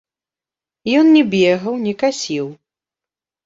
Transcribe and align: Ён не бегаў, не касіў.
Ён 1.03 1.11
не 1.19 1.23
бегаў, 1.35 1.73
не 1.87 1.93
касіў. 2.03 2.45